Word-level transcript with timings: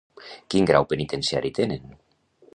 Quin 0.53 0.69
grau 0.69 0.87
penitenciari 0.93 1.53
tenen? 1.61 1.87